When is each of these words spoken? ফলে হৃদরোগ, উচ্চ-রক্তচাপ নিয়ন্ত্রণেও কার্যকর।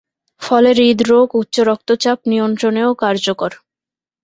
ফলে 0.41 0.69
হৃদরোগ, 0.79 1.27
উচ্চ-রক্তচাপ 1.35 2.19
নিয়ন্ত্রণেও 2.31 2.89
কার্যকর। 2.95 3.51